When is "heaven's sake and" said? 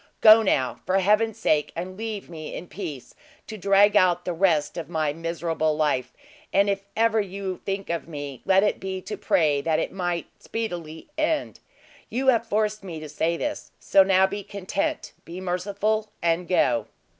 0.97-1.95